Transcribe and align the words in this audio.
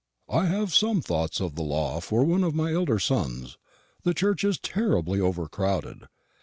I 0.31 0.47
have 0.47 0.73
some 0.73 0.99
thoughts 0.99 1.39
of 1.39 1.53
the 1.53 1.61
Law 1.61 1.99
for 2.01 2.23
one 2.23 2.43
of 2.43 2.55
my 2.55 2.73
elder 2.73 2.97
sons; 2.97 3.59
the 4.01 4.15
Church 4.15 4.43
is 4.43 4.57
terribly 4.57 5.21
overcrowded. 5.21 6.07